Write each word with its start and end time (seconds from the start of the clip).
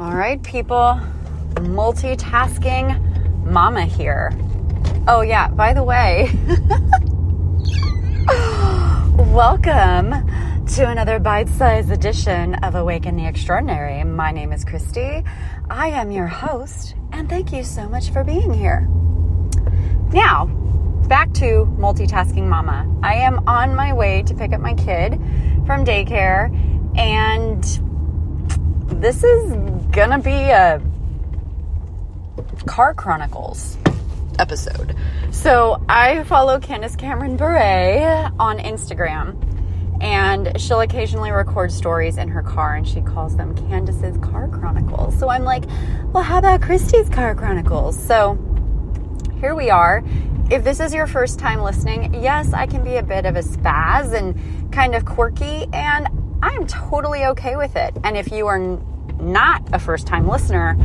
All 0.00 0.14
right, 0.14 0.42
people. 0.42 0.98
Multitasking 1.56 3.44
mama 3.44 3.84
here. 3.84 4.32
Oh, 5.06 5.20
yeah, 5.20 5.48
by 5.48 5.74
the 5.74 5.84
way, 5.84 6.30
welcome 9.34 10.26
to 10.68 10.88
another 10.88 11.18
bite 11.18 11.50
sized 11.50 11.90
edition 11.90 12.54
of 12.64 12.76
Awaken 12.76 13.16
the 13.16 13.26
Extraordinary. 13.26 14.02
My 14.04 14.30
name 14.30 14.52
is 14.52 14.64
Christy. 14.64 15.22
I 15.68 15.88
am 15.88 16.10
your 16.10 16.28
host, 16.28 16.94
and 17.12 17.28
thank 17.28 17.52
you 17.52 17.62
so 17.62 17.86
much 17.86 18.10
for 18.10 18.24
being 18.24 18.54
here. 18.54 18.88
Now, 20.14 20.46
back 21.08 21.30
to 21.34 21.70
multitasking 21.78 22.48
mama. 22.48 22.90
I 23.02 23.16
am 23.16 23.46
on 23.46 23.74
my 23.74 23.92
way 23.92 24.22
to 24.22 24.32
pick 24.32 24.54
up 24.54 24.62
my 24.62 24.72
kid 24.72 25.20
from 25.66 25.84
daycare, 25.84 26.48
and 26.96 27.62
this 29.02 29.22
is 29.22 29.79
gonna 29.92 30.20
be 30.20 30.30
a 30.30 30.80
car 32.66 32.94
chronicles 32.94 33.76
episode. 34.38 34.94
So 35.32 35.82
I 35.88 36.22
follow 36.24 36.60
Candace 36.60 36.94
Cameron 36.96 37.36
Bure 37.36 38.30
on 38.38 38.58
Instagram, 38.58 39.36
and 40.00 40.58
she'll 40.60 40.80
occasionally 40.80 41.32
record 41.32 41.72
stories 41.72 42.18
in 42.18 42.28
her 42.28 42.42
car, 42.42 42.76
and 42.76 42.86
she 42.86 43.00
calls 43.00 43.36
them 43.36 43.54
Candace's 43.68 44.16
Car 44.18 44.48
Chronicles. 44.48 45.18
So 45.18 45.28
I'm 45.28 45.44
like, 45.44 45.64
well, 46.12 46.22
how 46.22 46.38
about 46.38 46.62
Christy's 46.62 47.08
Car 47.08 47.34
Chronicles? 47.34 48.00
So 48.02 48.38
here 49.40 49.54
we 49.54 49.70
are. 49.70 50.04
If 50.50 50.64
this 50.64 50.80
is 50.80 50.94
your 50.94 51.06
first 51.06 51.38
time 51.38 51.62
listening, 51.62 52.14
yes, 52.22 52.52
I 52.52 52.66
can 52.66 52.82
be 52.84 52.96
a 52.96 53.02
bit 53.02 53.26
of 53.26 53.36
a 53.36 53.42
spaz 53.42 54.14
and 54.14 54.72
kind 54.72 54.94
of 54.94 55.04
quirky, 55.04 55.66
and 55.72 56.08
I'm 56.42 56.66
totally 56.66 57.24
okay 57.26 57.56
with 57.56 57.76
it. 57.76 57.96
And 58.04 58.16
if 58.16 58.32
you 58.32 58.46
are 58.46 58.78
not 59.20 59.62
a 59.72 59.78
first 59.78 60.06
time 60.06 60.28
listener, 60.28 60.76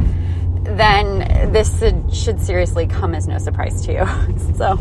then 0.63 1.51
this 1.51 1.83
should 2.11 2.41
seriously 2.41 2.87
come 2.87 3.13
as 3.13 3.27
no 3.27 3.37
surprise 3.37 3.85
to 3.85 3.93
you. 3.93 4.53
so, 4.57 4.79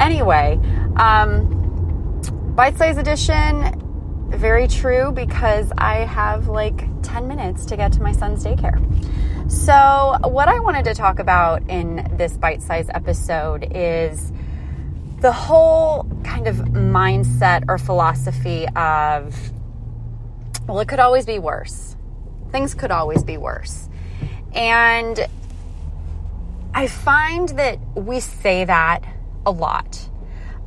anyway, 0.00 0.58
um, 0.96 2.22
bite 2.54 2.76
size 2.76 2.98
edition, 2.98 3.84
very 4.28 4.68
true 4.68 5.10
because 5.12 5.72
I 5.78 6.04
have 6.04 6.48
like 6.48 6.86
10 7.02 7.26
minutes 7.26 7.64
to 7.66 7.76
get 7.76 7.92
to 7.92 8.02
my 8.02 8.12
son's 8.12 8.44
daycare. 8.44 8.78
So, 9.50 10.18
what 10.24 10.48
I 10.48 10.60
wanted 10.60 10.84
to 10.84 10.94
talk 10.94 11.18
about 11.18 11.68
in 11.70 12.06
this 12.18 12.36
bite 12.36 12.60
size 12.60 12.88
episode 12.92 13.66
is 13.74 14.30
the 15.20 15.32
whole 15.32 16.06
kind 16.22 16.46
of 16.46 16.56
mindset 16.56 17.64
or 17.66 17.78
philosophy 17.78 18.66
of, 18.76 19.34
well, 20.66 20.80
it 20.80 20.88
could 20.88 21.00
always 21.00 21.24
be 21.24 21.38
worse. 21.38 21.96
Things 22.50 22.74
could 22.74 22.90
always 22.90 23.22
be 23.22 23.36
worse. 23.36 23.88
And 24.52 25.26
I 26.74 26.86
find 26.86 27.48
that 27.50 27.78
we 27.94 28.20
say 28.20 28.64
that 28.64 29.02
a 29.44 29.50
lot. 29.50 30.08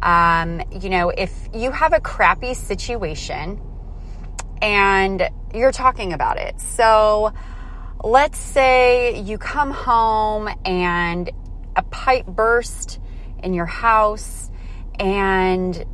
Um, 0.02 0.62
you 0.72 0.90
know, 0.90 1.10
if 1.10 1.50
you 1.54 1.72
have 1.72 1.94
a 1.94 2.00
crappy 2.00 2.54
situation 2.54 3.62
and 4.62 5.30
you're 5.54 5.72
talking 5.72 6.14
about 6.14 6.38
it. 6.38 6.60
So 6.60 7.34
let's 8.04 8.40
say 8.40 9.20
you 9.22 9.38
come 9.38 9.72
home 9.72 10.50
and 10.66 11.30
a 11.76 11.84
pipe 11.84 12.26
burst 12.26 13.00
in 13.44 13.54
your 13.54 13.66
house 13.66 14.50
and 15.00 15.86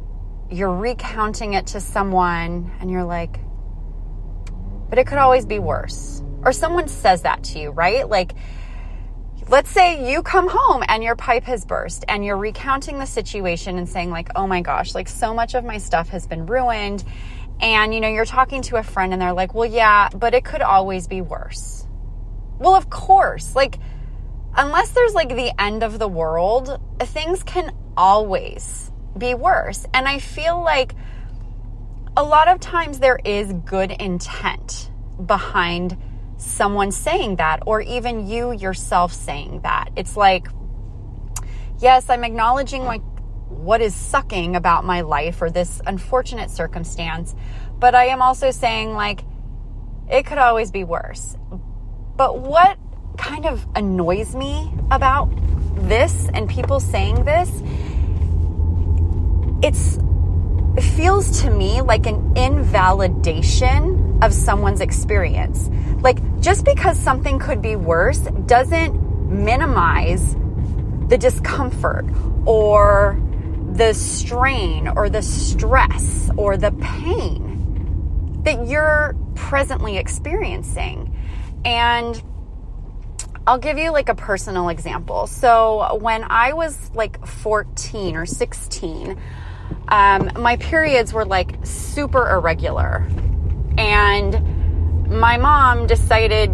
you're 0.49 0.75
recounting 0.75 1.53
it 1.53 1.67
to 1.67 1.79
someone 1.79 2.71
and 2.79 2.89
you're 2.89 3.03
like, 3.03 3.39
but 4.89 4.99
it 4.99 5.07
could 5.07 5.17
always 5.17 5.45
be 5.45 5.59
worse. 5.59 6.23
Or 6.43 6.51
someone 6.51 6.87
says 6.87 7.23
that 7.23 7.43
to 7.45 7.59
you, 7.59 7.71
right? 7.71 8.07
Like, 8.07 8.33
let's 9.49 9.69
say 9.69 10.11
you 10.11 10.21
come 10.23 10.47
home 10.49 10.83
and 10.87 11.03
your 11.03 11.15
pipe 11.15 11.43
has 11.43 11.65
burst 11.65 12.05
and 12.07 12.23
you're 12.23 12.37
recounting 12.37 12.99
the 12.99 13.05
situation 13.05 13.77
and 13.77 13.87
saying, 13.87 14.11
like, 14.11 14.29
oh 14.35 14.47
my 14.47 14.61
gosh, 14.61 14.93
like 14.93 15.07
so 15.07 15.33
much 15.33 15.55
of 15.55 15.63
my 15.63 15.77
stuff 15.77 16.09
has 16.09 16.27
been 16.27 16.45
ruined. 16.45 17.03
And, 17.59 17.93
you 17.93 18.01
know, 18.01 18.07
you're 18.07 18.25
talking 18.25 18.61
to 18.63 18.75
a 18.75 18.83
friend 18.83 19.13
and 19.13 19.21
they're 19.21 19.33
like, 19.33 19.53
well, 19.53 19.69
yeah, 19.69 20.09
but 20.09 20.33
it 20.33 20.45
could 20.45 20.61
always 20.61 21.07
be 21.07 21.21
worse. 21.21 21.87
Well, 22.59 22.75
of 22.75 22.89
course. 22.89 23.55
Like, 23.55 23.79
unless 24.55 24.91
there's 24.91 25.13
like 25.13 25.29
the 25.29 25.53
end 25.59 25.83
of 25.83 25.97
the 25.97 26.07
world, 26.07 26.79
things 26.99 27.43
can 27.43 27.75
always 27.95 28.91
be 29.17 29.33
worse. 29.33 29.85
And 29.93 30.07
I 30.07 30.19
feel 30.19 30.61
like 30.61 30.93
a 32.17 32.23
lot 32.23 32.47
of 32.47 32.59
times 32.59 32.97
there 32.97 33.19
is 33.23 33.53
good 33.53 33.91
intent 33.91 34.89
behind 35.23 35.95
someone 36.37 36.91
saying 36.91 37.35
that, 37.35 37.61
or 37.67 37.79
even 37.79 38.27
you 38.27 38.51
yourself 38.53 39.13
saying 39.13 39.61
that. 39.61 39.91
It's 39.95 40.17
like, 40.17 40.47
yes, 41.77 42.09
I'm 42.09 42.23
acknowledging 42.23 42.85
like 42.85 43.03
what 43.49 43.81
is 43.81 43.93
sucking 43.93 44.55
about 44.55 44.83
my 44.83 45.01
life 45.01 45.43
or 45.43 45.51
this 45.51 45.79
unfortunate 45.85 46.49
circumstance, 46.49 47.35
but 47.77 47.93
I 47.93 48.05
am 48.05 48.23
also 48.23 48.49
saying 48.49 48.93
like 48.93 49.23
it 50.09 50.25
could 50.25 50.39
always 50.39 50.71
be 50.71 50.83
worse. 50.83 51.37
But 52.15 52.39
what 52.39 52.79
kind 53.19 53.45
of 53.45 53.67
annoys 53.75 54.33
me 54.35 54.73
about 54.89 55.29
this 55.87 56.27
and 56.33 56.49
people 56.49 56.79
saying 56.79 57.25
this, 57.25 57.49
it's 59.61 59.97
it 59.97 60.06
feels 60.97 61.43
to 61.43 61.51
me 61.51 61.79
like 61.81 62.07
an 62.07 62.35
invalidation 62.35 64.17
of 64.23 64.33
someone's 64.33 64.81
experience. 64.81 65.69
Like, 66.01 66.17
just 66.41 66.65
because 66.65 66.97
something 66.97 67.37
could 67.37 67.61
be 67.61 67.75
worse 67.75 68.21
doesn't 68.47 68.95
minimize 69.29 70.35
the 71.07 71.17
discomfort 71.19 72.05
or 72.47 73.21
the 73.73 73.93
strain 73.93 74.87
or 74.87 75.07
the 75.07 75.21
stress 75.21 76.31
or 76.35 76.57
the 76.57 76.71
pain 76.71 78.41
that 78.43 78.65
you're 78.65 79.15
presently 79.35 79.97
experiencing. 79.97 81.15
And 81.63 82.19
I'll 83.45 83.59
give 83.59 83.77
you 83.77 83.91
like 83.91 84.09
a 84.09 84.15
personal 84.15 84.69
example. 84.69 85.27
So, 85.27 85.99
when 86.01 86.23
I 86.23 86.53
was 86.53 86.91
like 86.95 87.23
14 87.25 88.15
or 88.15 88.25
16, 88.25 89.15
um, 89.87 90.31
my 90.37 90.57
periods 90.57 91.13
were 91.13 91.25
like 91.25 91.57
super 91.63 92.29
irregular. 92.29 93.07
And 93.77 95.09
my 95.09 95.37
mom 95.37 95.87
decided 95.87 96.51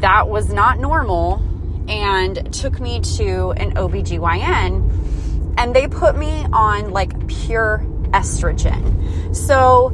that 0.00 0.28
was 0.28 0.52
not 0.52 0.78
normal 0.78 1.42
and 1.88 2.52
took 2.52 2.78
me 2.80 3.00
to 3.00 3.50
an 3.52 3.74
OBGYN 3.74 5.54
and 5.58 5.74
they 5.74 5.88
put 5.88 6.16
me 6.16 6.46
on 6.52 6.90
like 6.90 7.26
pure 7.26 7.84
estrogen. 8.12 9.34
So 9.34 9.92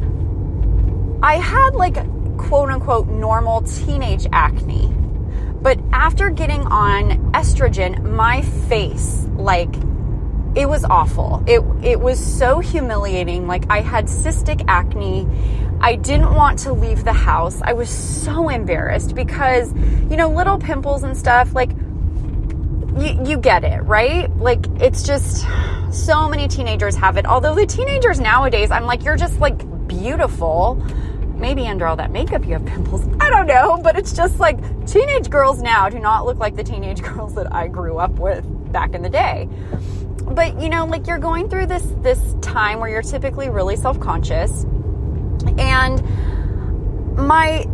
I 1.23 1.37
had 1.37 1.75
like 1.75 1.97
quote 2.37 2.71
unquote 2.71 3.09
normal 3.09 3.63
teenage 3.63 4.27
acne. 4.33 4.93
But 5.63 5.81
after 5.93 6.31
getting 6.31 6.63
on 6.67 7.33
estrogen, 7.33 8.03
my 8.03 8.43
face 8.43 9.27
like 9.37 9.75
it 10.57 10.67
was 10.67 10.85
awful. 10.85 11.45
It 11.47 11.61
it 11.85 12.01
was 12.01 12.19
so 12.19 12.61
humiliating. 12.61 13.47
Like 13.47 13.71
I 13.71 13.83
had 13.83 14.07
cystic 14.07 14.65
acne. 14.67 15.29
I 15.81 15.97
didn't 15.97 16.35
want 16.35 16.59
to 16.61 16.73
leave 16.73 17.05
the 17.05 17.13
house. 17.13 17.61
I 17.63 17.75
was 17.75 17.91
so 17.91 18.49
embarrassed 18.49 19.15
because, 19.15 19.75
you 20.11 20.17
know, 20.17 20.31
little 20.31 20.59
pimples 20.59 21.03
and 21.03 21.15
stuff, 21.15 21.55
like 21.55 21.71
you, 22.97 23.21
you 23.27 23.37
get 23.37 23.63
it, 23.65 23.83
right? 23.83 24.35
Like 24.39 24.67
it's 24.81 25.03
just 25.03 25.47
so 25.91 26.27
many 26.27 26.49
teenagers 26.49 26.97
have 26.97 27.19
it. 27.19 27.27
Although 27.27 27.55
the 27.55 27.67
teenagers 27.67 28.19
nowadays, 28.19 28.71
I'm 28.71 28.87
like, 28.87 29.05
you're 29.05 29.19
just 29.19 29.39
like 29.39 29.59
beautiful. 29.87 30.83
Maybe 31.37 31.67
under 31.67 31.87
all 31.87 31.97
that 31.97 32.11
makeup 32.11 32.47
you 32.47 32.55
have 32.55 32.65
pimples. 32.65 33.07
I 33.21 33.29
don't 33.29 33.47
know, 33.47 33.79
but 33.83 33.99
it's 33.99 34.15
just 34.15 34.41
like 34.41 34.57
teenage 34.87 35.29
girls 35.29 35.61
now 35.61 35.91
do 35.91 35.99
not 35.99 36.25
look 36.25 36.39
like 36.39 36.57
the 36.57 36.65
teenage 36.65 37.03
girls 37.03 37.35
that 37.35 37.53
I 37.53 37.69
grew 37.69 37.99
up 37.99 38.13
with 38.13 38.43
back 38.73 38.95
in 38.95 39.03
the 39.03 39.11
day 39.11 39.51
but 40.37 40.61
you 40.61 40.69
know 40.69 40.85
like 40.85 41.07
you're 41.07 41.19
going 41.19 41.49
through 41.49 41.67
this 41.67 41.83
this 42.03 42.21
time 42.43 42.79
where 42.79 42.91
you're 42.91 43.03
typically 43.03 43.49
really 43.49 43.75
self-conscious. 43.75 44.65
And 45.59 47.17
my 47.17 47.65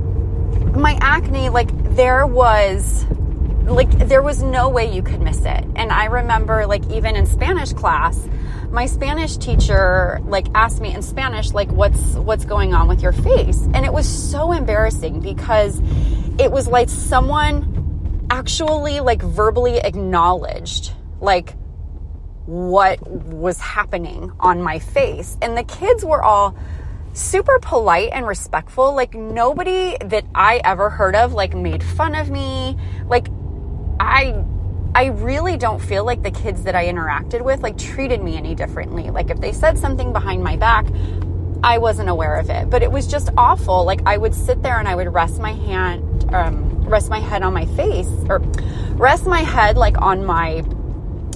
my 0.74 0.96
acne 1.02 1.50
like 1.50 1.70
there 1.96 2.24
was 2.24 3.04
like 3.64 3.90
there 4.08 4.22
was 4.22 4.42
no 4.42 4.68
way 4.68 4.94
you 4.94 5.02
could 5.02 5.20
miss 5.20 5.40
it. 5.44 5.64
And 5.74 5.90
i 5.90 6.06
remember 6.06 6.66
like 6.66 6.88
even 6.90 7.16
in 7.16 7.26
spanish 7.26 7.72
class 7.72 8.28
my 8.70 8.86
spanish 8.86 9.36
teacher 9.36 10.20
like 10.24 10.46
asked 10.54 10.80
me 10.80 10.94
in 10.94 11.02
spanish 11.02 11.52
like 11.52 11.70
what's 11.72 12.14
what's 12.14 12.44
going 12.44 12.74
on 12.74 12.86
with 12.86 13.02
your 13.02 13.12
face? 13.12 13.60
And 13.74 13.84
it 13.84 13.92
was 13.92 14.08
so 14.08 14.52
embarrassing 14.52 15.20
because 15.20 15.80
it 16.38 16.50
was 16.50 16.68
like 16.68 16.88
someone 16.88 18.26
actually 18.30 19.00
like 19.00 19.20
verbally 19.20 19.78
acknowledged 19.78 20.92
like 21.20 21.54
what 22.52 23.00
was 23.08 23.58
happening 23.58 24.30
on 24.38 24.60
my 24.60 24.78
face. 24.78 25.38
And 25.40 25.56
the 25.56 25.64
kids 25.64 26.04
were 26.04 26.22
all 26.22 26.54
super 27.14 27.58
polite 27.60 28.10
and 28.12 28.26
respectful. 28.26 28.94
Like 28.94 29.14
nobody 29.14 29.96
that 30.04 30.26
I 30.34 30.60
ever 30.62 30.90
heard 30.90 31.16
of 31.16 31.32
like 31.32 31.54
made 31.54 31.82
fun 31.82 32.14
of 32.14 32.30
me. 32.30 32.76
Like 33.06 33.28
I 33.98 34.44
I 34.94 35.06
really 35.06 35.56
don't 35.56 35.80
feel 35.80 36.04
like 36.04 36.22
the 36.22 36.30
kids 36.30 36.64
that 36.64 36.74
I 36.74 36.88
interacted 36.88 37.40
with 37.40 37.62
like 37.62 37.78
treated 37.78 38.22
me 38.22 38.36
any 38.36 38.54
differently. 38.54 39.08
Like 39.08 39.30
if 39.30 39.40
they 39.40 39.52
said 39.52 39.78
something 39.78 40.12
behind 40.12 40.44
my 40.44 40.56
back, 40.56 40.86
I 41.64 41.78
wasn't 41.78 42.10
aware 42.10 42.36
of 42.36 42.50
it. 42.50 42.68
But 42.68 42.82
it 42.82 42.92
was 42.92 43.06
just 43.06 43.30
awful. 43.38 43.84
Like 43.84 44.02
I 44.04 44.18
would 44.18 44.34
sit 44.34 44.62
there 44.62 44.78
and 44.78 44.86
I 44.86 44.94
would 44.94 45.10
rest 45.10 45.38
my 45.38 45.52
hand 45.52 46.34
um, 46.34 46.82
rest 46.82 47.08
my 47.08 47.20
head 47.20 47.42
on 47.42 47.54
my 47.54 47.64
face 47.64 48.10
or 48.28 48.40
rest 48.96 49.24
my 49.24 49.40
head 49.40 49.78
like 49.78 49.98
on 50.02 50.26
my 50.26 50.62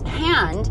hand 0.07 0.71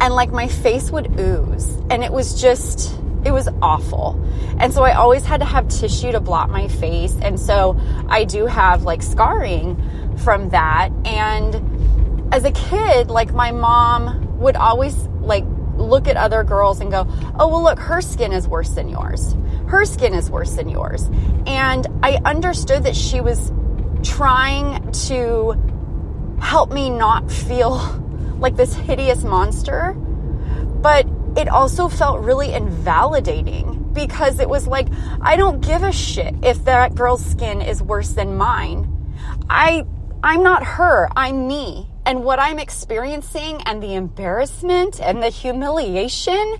and 0.00 0.14
like 0.14 0.30
my 0.30 0.48
face 0.48 0.90
would 0.90 1.18
ooze 1.18 1.76
and 1.90 2.02
it 2.02 2.12
was 2.12 2.40
just 2.40 2.98
it 3.24 3.30
was 3.30 3.48
awful. 3.60 4.20
And 4.58 4.72
so 4.72 4.82
I 4.82 4.94
always 4.94 5.24
had 5.24 5.40
to 5.40 5.46
have 5.46 5.68
tissue 5.68 6.12
to 6.12 6.20
blot 6.20 6.50
my 6.50 6.68
face. 6.68 7.16
And 7.22 7.38
so 7.38 7.78
I 8.08 8.24
do 8.24 8.46
have 8.46 8.82
like 8.82 9.02
scarring 9.02 9.80
from 10.18 10.48
that. 10.50 10.90
And 11.04 12.34
as 12.34 12.44
a 12.44 12.50
kid, 12.50 13.10
like 13.10 13.32
my 13.32 13.52
mom 13.52 14.40
would 14.40 14.56
always 14.56 14.96
like 15.20 15.44
look 15.76 16.08
at 16.08 16.16
other 16.16 16.42
girls 16.44 16.80
and 16.80 16.90
go, 16.90 17.06
oh, 17.38 17.48
well, 17.48 17.62
look, 17.62 17.78
her 17.78 18.00
skin 18.00 18.32
is 18.32 18.48
worse 18.48 18.70
than 18.70 18.88
yours. 18.88 19.36
Her 19.68 19.84
skin 19.84 20.14
is 20.14 20.30
worse 20.30 20.56
than 20.56 20.68
yours. 20.68 21.08
And 21.46 21.86
I 22.02 22.18
understood 22.24 22.84
that 22.84 22.96
she 22.96 23.20
was 23.20 23.52
trying 24.02 24.90
to 24.92 25.56
help 26.40 26.72
me 26.72 26.90
not 26.90 27.30
feel 27.30 27.78
like 28.42 28.56
this 28.56 28.74
hideous 28.74 29.24
monster. 29.24 29.92
But 29.92 31.06
it 31.36 31.48
also 31.48 31.88
felt 31.88 32.20
really 32.20 32.52
invalidating 32.52 33.90
because 33.92 34.38
it 34.38 34.48
was 34.48 34.66
like, 34.66 34.88
I 35.20 35.36
don't 35.36 35.60
give 35.60 35.82
a 35.82 35.92
shit 35.92 36.34
if 36.42 36.64
that 36.64 36.94
girl's 36.94 37.24
skin 37.24 37.62
is 37.62 37.82
worse 37.82 38.10
than 38.10 38.36
mine. 38.36 38.88
I, 39.48 39.86
I'm 40.22 40.42
not 40.42 40.64
her, 40.64 41.08
I'm 41.16 41.46
me. 41.46 41.88
And 42.04 42.24
what 42.24 42.40
I'm 42.40 42.58
experiencing 42.58 43.62
and 43.64 43.82
the 43.82 43.94
embarrassment 43.94 45.00
and 45.00 45.22
the 45.22 45.28
humiliation 45.28 46.56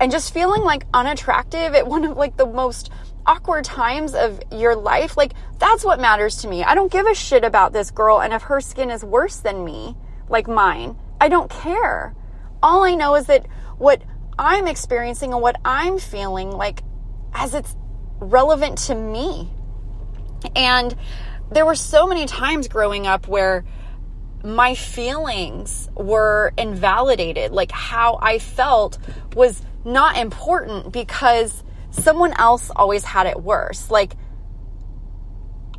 and 0.00 0.10
just 0.10 0.34
feeling 0.34 0.62
like 0.62 0.84
unattractive 0.92 1.74
at 1.74 1.86
one 1.86 2.04
of 2.04 2.16
like 2.16 2.36
the 2.36 2.46
most 2.46 2.90
awkward 3.26 3.64
times 3.64 4.14
of 4.14 4.42
your 4.50 4.74
life, 4.74 5.16
like 5.16 5.32
that's 5.58 5.84
what 5.84 6.00
matters 6.00 6.38
to 6.38 6.48
me. 6.48 6.64
I 6.64 6.74
don't 6.74 6.90
give 6.90 7.06
a 7.06 7.14
shit 7.14 7.44
about 7.44 7.72
this 7.72 7.90
girl 7.90 8.20
and 8.20 8.32
if 8.32 8.42
her 8.42 8.60
skin 8.60 8.90
is 8.90 9.04
worse 9.04 9.36
than 9.36 9.64
me, 9.64 9.96
like 10.28 10.48
mine, 10.48 10.96
I 11.20 11.28
don't 11.28 11.50
care. 11.50 12.14
All 12.62 12.82
I 12.82 12.94
know 12.94 13.14
is 13.14 13.26
that 13.26 13.46
what 13.78 14.02
I'm 14.38 14.66
experiencing 14.66 15.32
and 15.32 15.42
what 15.42 15.56
I'm 15.64 15.98
feeling, 15.98 16.50
like 16.50 16.82
as 17.34 17.54
it's 17.54 17.76
relevant 18.18 18.78
to 18.78 18.94
me. 18.94 19.50
And 20.56 20.94
there 21.50 21.66
were 21.66 21.74
so 21.74 22.06
many 22.06 22.26
times 22.26 22.68
growing 22.68 23.06
up 23.06 23.28
where 23.28 23.64
my 24.42 24.74
feelings 24.74 25.90
were 25.94 26.52
invalidated. 26.56 27.52
Like 27.52 27.72
how 27.72 28.18
I 28.22 28.38
felt 28.38 28.98
was 29.34 29.60
not 29.84 30.16
important 30.16 30.92
because 30.92 31.62
someone 31.90 32.32
else 32.38 32.70
always 32.74 33.04
had 33.04 33.26
it 33.26 33.42
worse. 33.42 33.90
Like 33.90 34.14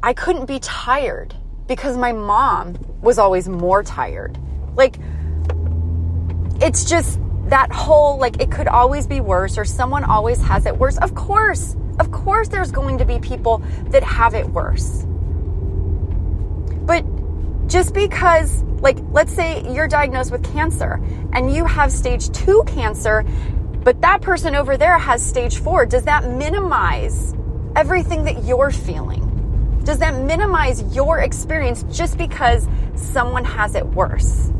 I 0.03 0.13
couldn't 0.13 0.45
be 0.45 0.59
tired 0.59 1.35
because 1.67 1.97
my 1.97 2.11
mom 2.11 2.77
was 3.01 3.17
always 3.17 3.47
more 3.47 3.83
tired. 3.83 4.37
Like 4.75 4.97
it's 6.61 6.85
just 6.85 7.19
that 7.45 7.71
whole 7.71 8.17
like 8.17 8.41
it 8.41 8.49
could 8.49 8.67
always 8.67 9.07
be 9.07 9.19
worse 9.19 9.57
or 9.57 9.65
someone 9.65 10.03
always 10.03 10.41
has 10.41 10.65
it 10.65 10.77
worse. 10.77 10.97
Of 10.97 11.15
course, 11.15 11.75
of 11.99 12.11
course, 12.11 12.47
there's 12.47 12.71
going 12.71 12.97
to 12.99 13.05
be 13.05 13.19
people 13.19 13.59
that 13.87 14.03
have 14.03 14.33
it 14.33 14.47
worse. 14.47 15.05
But 16.85 17.05
just 17.67 17.93
because, 17.93 18.63
like, 18.81 18.97
let's 19.11 19.33
say 19.33 19.63
you're 19.71 19.87
diagnosed 19.87 20.31
with 20.31 20.43
cancer 20.53 21.01
and 21.33 21.53
you 21.53 21.65
have 21.65 21.91
stage 21.91 22.29
two 22.31 22.63
cancer, 22.67 23.23
but 23.83 24.01
that 24.01 24.21
person 24.21 24.55
over 24.55 24.77
there 24.77 24.97
has 24.97 25.25
stage 25.25 25.57
four, 25.57 25.85
does 25.85 26.03
that 26.03 26.29
minimize 26.29 27.35
everything 27.75 28.23
that 28.25 28.43
you're 28.45 28.71
feeling? 28.71 29.79
Does 29.83 29.99
that 29.99 30.15
minimize 30.15 30.95
your 30.95 31.19
experience 31.19 31.83
just 31.91 32.17
because 32.17 32.67
someone 32.95 33.43
has 33.43 33.75
it 33.75 33.85
worse? 33.85 34.51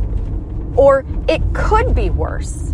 Or 0.75 1.05
it 1.27 1.41
could 1.53 1.93
be 1.93 2.09
worse. 2.09 2.73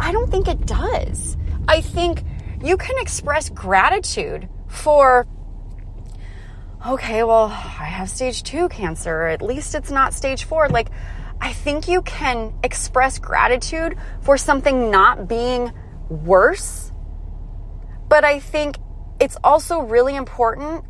I 0.00 0.12
don't 0.12 0.30
think 0.30 0.48
it 0.48 0.66
does. 0.66 1.36
I 1.68 1.80
think 1.80 2.22
you 2.62 2.76
can 2.76 2.96
express 2.98 3.48
gratitude 3.48 4.48
for, 4.68 5.26
okay, 6.86 7.24
well, 7.24 7.46
I 7.46 7.86
have 7.86 8.08
stage 8.08 8.42
two 8.42 8.68
cancer. 8.68 9.26
At 9.26 9.42
least 9.42 9.74
it's 9.74 9.90
not 9.90 10.14
stage 10.14 10.44
four. 10.44 10.68
Like, 10.68 10.88
I 11.40 11.52
think 11.52 11.88
you 11.88 12.02
can 12.02 12.54
express 12.62 13.18
gratitude 13.18 13.96
for 14.22 14.38
something 14.38 14.90
not 14.90 15.28
being 15.28 15.72
worse. 16.08 16.92
But 18.08 18.24
I 18.24 18.40
think 18.40 18.76
it's 19.20 19.36
also 19.42 19.80
really 19.80 20.16
important 20.16 20.84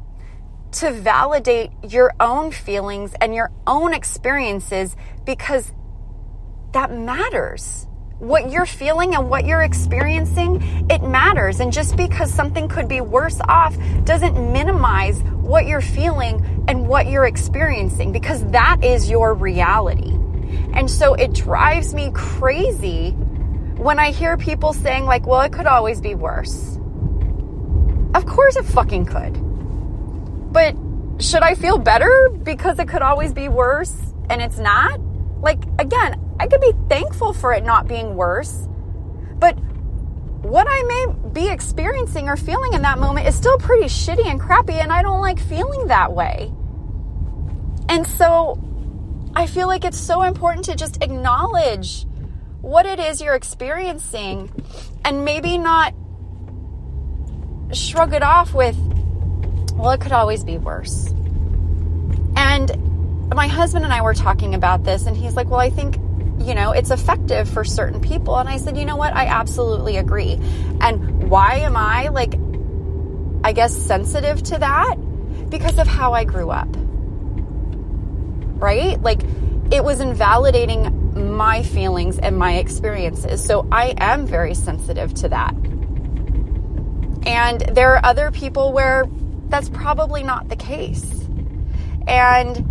to 0.80 0.92
validate 0.92 1.70
your 1.88 2.12
own 2.20 2.50
feelings 2.50 3.14
and 3.20 3.34
your 3.34 3.50
own 3.66 3.94
experiences 3.94 4.94
because 5.24 5.72
that 6.72 6.92
matters. 6.92 7.86
What 8.18 8.50
you're 8.50 8.66
feeling 8.66 9.14
and 9.14 9.30
what 9.30 9.46
you're 9.46 9.62
experiencing, 9.62 10.62
it 10.90 11.02
matters. 11.02 11.60
And 11.60 11.72
just 11.72 11.96
because 11.96 12.32
something 12.32 12.68
could 12.68 12.88
be 12.88 13.00
worse 13.00 13.40
off 13.48 13.76
doesn't 14.04 14.52
minimize 14.52 15.22
what 15.22 15.66
you're 15.66 15.80
feeling 15.80 16.64
and 16.68 16.86
what 16.86 17.06
you're 17.06 17.26
experiencing 17.26 18.12
because 18.12 18.44
that 18.50 18.84
is 18.84 19.08
your 19.08 19.34
reality. 19.34 20.12
And 20.74 20.90
so 20.90 21.14
it 21.14 21.32
drives 21.32 21.94
me 21.94 22.10
crazy 22.12 23.10
when 23.76 23.98
I 23.98 24.10
hear 24.10 24.36
people 24.36 24.72
saying, 24.72 25.04
like, 25.04 25.26
well, 25.26 25.42
it 25.42 25.52
could 25.52 25.66
always 25.66 26.00
be 26.00 26.14
worse. 26.14 26.78
Of 28.14 28.26
course 28.26 28.56
it 28.56 28.64
fucking 28.64 29.06
could. 29.06 29.55
But 30.56 30.74
should 31.18 31.42
I 31.42 31.54
feel 31.54 31.76
better 31.76 32.30
because 32.42 32.78
it 32.78 32.88
could 32.88 33.02
always 33.02 33.34
be 33.34 33.46
worse 33.46 33.94
and 34.30 34.40
it's 34.40 34.56
not? 34.56 34.98
Like, 35.42 35.62
again, 35.78 36.18
I 36.40 36.46
could 36.46 36.62
be 36.62 36.72
thankful 36.88 37.34
for 37.34 37.52
it 37.52 37.62
not 37.62 37.86
being 37.86 38.16
worse, 38.16 38.66
but 39.38 39.52
what 40.40 40.66
I 40.66 40.82
may 40.84 41.30
be 41.32 41.48
experiencing 41.50 42.30
or 42.30 42.38
feeling 42.38 42.72
in 42.72 42.80
that 42.82 42.98
moment 42.98 43.26
is 43.26 43.34
still 43.34 43.58
pretty 43.58 43.84
shitty 43.84 44.24
and 44.24 44.40
crappy, 44.40 44.72
and 44.72 44.90
I 44.90 45.02
don't 45.02 45.20
like 45.20 45.38
feeling 45.38 45.88
that 45.88 46.14
way. 46.14 46.50
And 47.90 48.06
so 48.06 48.58
I 49.34 49.46
feel 49.46 49.66
like 49.66 49.84
it's 49.84 50.00
so 50.00 50.22
important 50.22 50.64
to 50.64 50.74
just 50.74 51.02
acknowledge 51.02 52.06
what 52.62 52.86
it 52.86 52.98
is 52.98 53.20
you're 53.20 53.34
experiencing 53.34 54.50
and 55.04 55.22
maybe 55.22 55.58
not 55.58 55.92
shrug 57.74 58.14
it 58.14 58.22
off 58.22 58.54
with, 58.54 58.74
well, 59.76 59.90
it 59.90 60.00
could 60.00 60.12
always 60.12 60.44
be 60.44 60.58
worse. 60.58 61.08
And 62.36 63.30
my 63.34 63.48
husband 63.48 63.84
and 63.84 63.92
I 63.92 64.02
were 64.02 64.14
talking 64.14 64.54
about 64.54 64.84
this, 64.84 65.06
and 65.06 65.16
he's 65.16 65.34
like, 65.36 65.48
well, 65.48 65.60
I 65.60 65.70
think 65.70 65.96
you 66.40 66.54
know, 66.54 66.72
it's 66.72 66.90
effective 66.90 67.48
for 67.48 67.64
certain 67.64 68.00
people. 68.00 68.36
And 68.36 68.48
I 68.48 68.58
said, 68.58 68.76
you 68.76 68.84
know 68.84 68.96
what? 68.96 69.12
I 69.14 69.26
absolutely 69.26 69.96
agree. 69.96 70.38
And 70.80 71.30
why 71.30 71.56
am 71.56 71.76
I 71.76 72.08
like, 72.08 72.34
I 73.42 73.52
guess, 73.52 73.76
sensitive 73.76 74.42
to 74.44 74.58
that? 74.58 74.96
Because 75.50 75.78
of 75.78 75.86
how 75.86 76.12
I 76.12 76.24
grew 76.24 76.50
up. 76.50 76.68
Right? 78.60 79.00
Like, 79.00 79.22
it 79.72 79.82
was 79.82 80.00
invalidating 80.00 81.36
my 81.36 81.62
feelings 81.62 82.18
and 82.18 82.38
my 82.38 82.56
experiences. 82.58 83.42
So 83.42 83.66
I 83.72 83.94
am 83.98 84.26
very 84.26 84.54
sensitive 84.54 85.14
to 85.14 85.28
that. 85.30 85.54
And 87.26 87.60
there 87.74 87.94
are 87.94 88.04
other 88.04 88.30
people 88.30 88.72
where 88.72 89.06
that's 89.48 89.68
probably 89.68 90.22
not 90.22 90.48
the 90.48 90.56
case. 90.56 91.04
And 92.06 92.70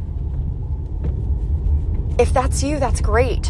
if 2.19 2.33
that's 2.33 2.63
you, 2.63 2.79
that's 2.79 3.01
great. 3.01 3.49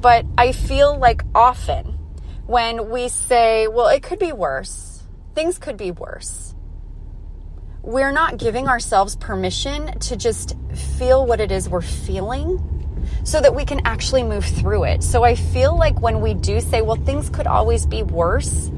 But 0.00 0.24
I 0.36 0.52
feel 0.52 0.98
like 0.98 1.22
often 1.34 1.98
when 2.46 2.90
we 2.90 3.08
say, 3.08 3.68
well, 3.68 3.88
it 3.88 4.02
could 4.02 4.18
be 4.18 4.32
worse, 4.32 5.02
things 5.34 5.58
could 5.58 5.76
be 5.76 5.90
worse, 5.90 6.54
we're 7.82 8.12
not 8.12 8.36
giving 8.36 8.68
ourselves 8.68 9.16
permission 9.16 9.98
to 10.00 10.16
just 10.16 10.56
feel 10.98 11.26
what 11.26 11.40
it 11.40 11.50
is 11.50 11.68
we're 11.68 11.80
feeling 11.80 12.68
so 13.24 13.40
that 13.40 13.54
we 13.54 13.64
can 13.64 13.80
actually 13.84 14.22
move 14.22 14.44
through 14.44 14.84
it. 14.84 15.02
So 15.02 15.24
I 15.24 15.34
feel 15.34 15.76
like 15.76 16.00
when 16.00 16.20
we 16.20 16.34
do 16.34 16.60
say, 16.60 16.82
well, 16.82 16.96
things 16.96 17.28
could 17.28 17.46
always 17.46 17.86
be 17.86 18.02
worse, 18.02 18.70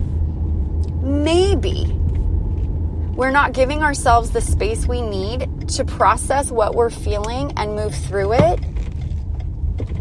maybe 1.03 1.94
we're 3.16 3.30
not 3.30 3.52
giving 3.52 3.83
ourselves 3.83 4.30
the 4.30 4.40
space 4.40 4.87
we 4.87 5.00
need 5.00 5.68
to 5.68 5.85
process 5.85 6.50
what 6.50 6.75
we're 6.75 6.90
feeling 6.90 7.52
and 7.56 7.76
move 7.76 7.94
through 7.94 8.33
it. 8.33 8.61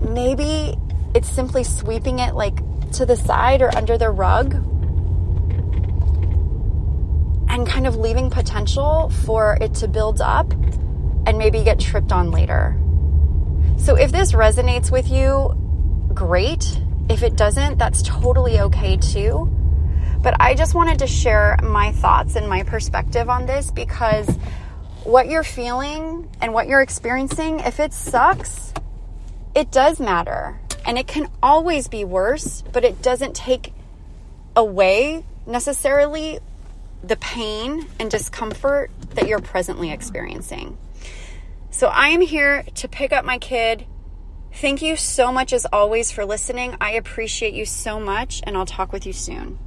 Maybe 0.02 0.76
it's 1.14 1.30
simply 1.30 1.64
sweeping 1.64 2.20
it 2.20 2.34
like 2.34 2.58
to 2.94 3.06
the 3.06 3.16
side 3.16 3.62
or 3.62 3.76
under 3.76 3.98
the 3.98 4.10
rug. 4.10 4.56
and 7.54 7.68
kind 7.68 7.86
of 7.86 7.96
leaving 7.96 8.32
potential 8.32 9.10
for 9.26 9.60
it 9.62 9.76
to 9.76 9.88
build 9.88 10.20
up 10.22 10.52
and 11.28 11.38
maybe 11.38 11.64
get 11.64 11.80
tripped 11.80 12.12
on 12.12 12.32
later. 12.32 12.76
So 13.78 13.96
if 13.96 14.12
this 14.12 14.32
resonates 14.32 14.92
with 14.92 15.08
you, 15.08 15.54
great. 16.16 16.80
If 17.10 17.22
it 17.22 17.36
doesn't, 17.36 17.78
that's 17.78 18.02
totally 18.02 18.60
okay 18.60 18.98
too. 18.98 19.52
But 20.24 20.40
I 20.40 20.56
just 20.56 20.74
wanted 20.74 21.00
to 21.00 21.08
share 21.08 21.58
my 21.62 21.92
thoughts 21.92 22.38
and 22.38 22.48
my 22.48 22.64
perspective 22.64 23.30
on 23.30 23.46
this 23.46 23.70
because 23.70 24.28
what 25.04 25.28
you're 25.28 25.44
feeling 25.44 26.30
and 26.42 26.54
what 26.54 26.68
you're 26.68 26.82
experiencing, 26.82 27.60
if 27.60 27.82
it 27.82 27.94
sucks, 27.94 28.74
it 29.54 29.70
does 29.70 30.00
matter. 30.00 30.60
And 30.86 30.98
it 30.98 31.08
can 31.08 31.30
always 31.42 31.90
be 31.90 32.06
worse, 32.06 32.64
but 32.72 32.86
it 32.86 33.02
doesn't 33.02 33.36
take 33.36 33.74
away 34.56 35.26
necessarily 35.46 36.40
the 37.04 37.18
pain 37.18 37.86
and 38.00 38.10
discomfort 38.10 38.92
that 39.16 39.28
you're 39.28 39.42
presently 39.42 39.92
experiencing. 39.92 40.78
So 41.70 41.88
I 41.88 42.10
am 42.10 42.22
here 42.22 42.64
to 42.76 42.88
pick 42.88 43.12
up 43.12 43.26
my 43.26 43.40
kid. 43.40 43.86
Thank 44.54 44.82
you 44.82 44.96
so 44.96 45.34
much, 45.34 45.52
as 45.52 45.66
always, 45.66 46.12
for 46.12 46.24
listening. 46.24 46.78
I 46.80 46.92
appreciate 46.92 47.54
you 47.54 47.66
so 47.66 48.00
much, 48.00 48.42
and 48.46 48.56
I'll 48.56 48.66
talk 48.66 48.94
with 48.94 49.06
you 49.06 49.12
soon. 49.12 49.60